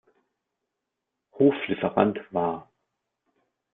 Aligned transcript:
Hoflieferant 1.33 2.17
war. 2.33 2.67